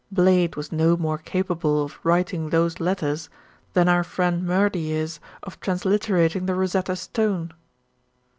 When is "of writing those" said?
1.83-2.79